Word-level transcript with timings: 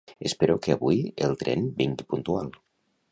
Espero 0.27 0.55
que 0.67 0.71
avui 0.77 1.03
el 1.27 1.37
tren 1.43 1.69
vingui 1.83 2.09
puntual 2.15 2.51